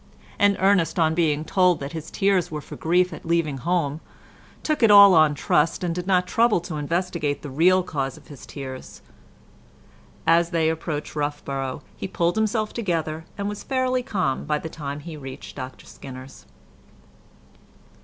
[0.39, 4.01] and Ernest, on being told that his tears were for grief at leaving home,
[4.63, 8.27] took it all on trust, and did not trouble to investigate the real cause of
[8.27, 9.03] his tears.
[10.25, 15.01] As they approached Roughborough he pulled himself together, and was fairly calm by the time
[15.01, 16.47] he reached Dr Skinner's.